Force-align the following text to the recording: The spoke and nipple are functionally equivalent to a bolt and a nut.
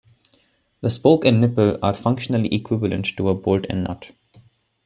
The 0.81 0.89
spoke 0.89 1.25
and 1.25 1.39
nipple 1.39 1.77
are 1.83 1.93
functionally 1.93 2.51
equivalent 2.55 3.05
to 3.17 3.29
a 3.29 3.35
bolt 3.35 3.67
and 3.69 3.81
a 3.81 3.83
nut. 3.89 4.09